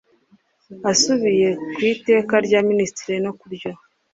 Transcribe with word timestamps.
asubiye 0.91 1.49
ku 1.73 1.79
iteka 1.93 2.33
rya 2.45 2.59
minisitiri 2.69 3.15
no 3.23 3.31
ryo 3.53 3.71